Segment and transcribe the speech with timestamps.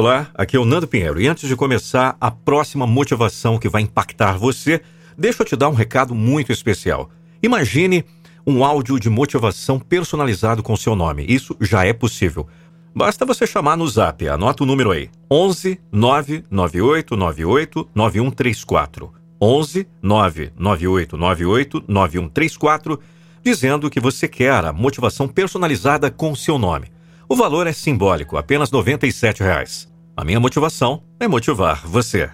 [0.00, 3.82] Olá, aqui é o Nando Pinheiro e antes de começar a próxima motivação que vai
[3.82, 4.80] impactar você,
[5.18, 7.10] deixa eu te dar um recado muito especial.
[7.42, 8.04] Imagine
[8.46, 11.26] um áudio de motivação personalizado com seu nome.
[11.28, 12.46] Isso já é possível.
[12.94, 19.12] Basta você chamar no zap, anota o número aí: 11 998 98 9134.
[19.42, 23.00] 11 998 98 9134,
[23.42, 26.86] dizendo que você quer a motivação personalizada com seu nome.
[27.28, 29.87] O valor é simbólico, apenas 97 reais.
[30.18, 32.28] A minha motivação é motivar você.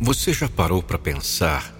[0.00, 1.72] Você já parou para pensar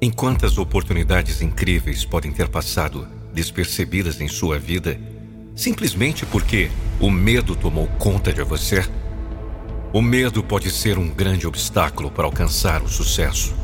[0.00, 4.98] em quantas oportunidades incríveis podem ter passado despercebidas em sua vida
[5.54, 8.82] simplesmente porque o medo tomou conta de você?
[9.92, 13.54] O medo pode ser um grande obstáculo para alcançar o sucesso,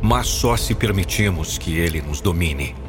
[0.00, 2.81] mas só se permitimos que ele nos domine.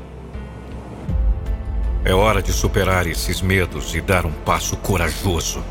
[2.05, 5.63] É hora de superar esses medos e dar um passo corajoso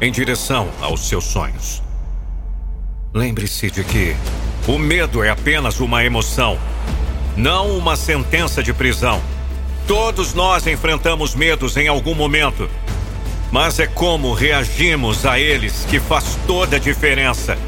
[0.00, 1.82] em direção aos seus sonhos.
[3.12, 4.16] Lembre-se de que
[4.68, 6.56] o medo é apenas uma emoção,
[7.36, 9.20] não uma sentença de prisão.
[9.86, 12.70] Todos nós enfrentamos medos em algum momento,
[13.50, 17.58] mas é como reagimos a eles que faz toda a diferença.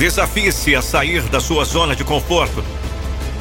[0.00, 2.64] Desafie-se a sair da sua zona de conforto,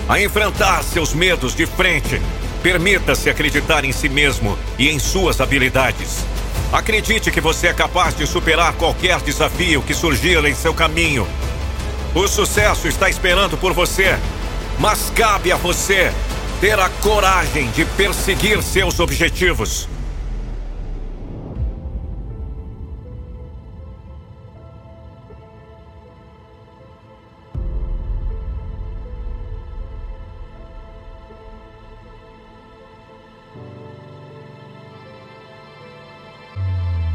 [0.09, 2.21] a enfrentar seus medos de frente.
[2.61, 6.17] Permita-se acreditar em si mesmo e em suas habilidades.
[6.73, 11.25] Acredite que você é capaz de superar qualquer desafio que surgir em seu caminho.
[12.13, 14.19] O sucesso está esperando por você,
[14.77, 16.11] mas cabe a você
[16.59, 19.87] ter a coragem de perseguir seus objetivos.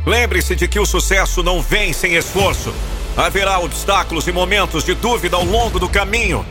[0.06, 2.74] Lembre-se de que o sucesso não vem sem esforço.
[3.16, 6.44] Haverá obstáculos e momentos de dúvida ao longo do caminho.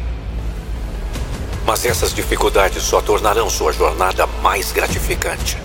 [1.65, 5.57] Mas essas dificuldades só tornarão sua jornada mais gratificante.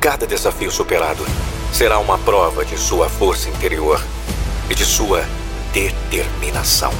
[0.00, 1.24] Cada desafio superado
[1.72, 4.02] será uma prova de sua força interior
[4.68, 5.24] e de sua
[5.72, 6.92] determinação.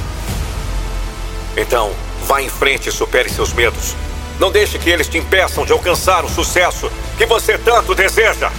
[1.55, 1.91] Então,
[2.25, 3.95] vá em frente e supere seus medos.
[4.39, 8.51] Não deixe que eles te impeçam de alcançar o sucesso que você tanto deseja.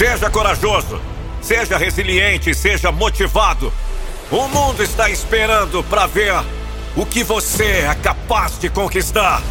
[0.00, 0.98] Seja corajoso,
[1.42, 3.70] seja resiliente, seja motivado.
[4.30, 6.32] O mundo está esperando para ver
[6.96, 9.42] o que você é capaz de conquistar.